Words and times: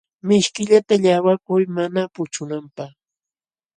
Mishkillata 0.27 0.95
llaqwakuy 1.03 1.63
mana 1.75 2.01
puchunanpaq. 2.13 2.91